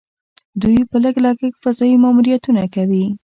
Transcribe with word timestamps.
دوی 0.61 0.79
په 0.89 0.97
لږ 1.03 1.15
لګښت 1.25 1.57
فضايي 1.63 1.95
ماموریتونه 2.03 2.63
کوي. 2.75 3.05